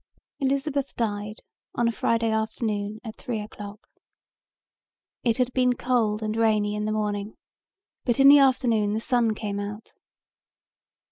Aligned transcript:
Elizabeth 0.39 0.95
died 0.95 1.41
on 1.75 1.87
a 1.87 1.91
Friday 1.91 2.31
afternoon 2.31 2.99
at 3.03 3.15
three 3.17 3.39
o'clock. 3.39 3.87
It 5.23 5.37
had 5.37 5.53
been 5.53 5.73
cold 5.73 6.23
and 6.23 6.35
rainy 6.35 6.73
in 6.73 6.85
the 6.85 6.91
morning 6.91 7.37
but 8.03 8.19
in 8.19 8.27
the 8.27 8.39
afternoon 8.39 8.93
the 8.93 8.99
sun 8.99 9.35
came 9.35 9.59
out. 9.59 9.93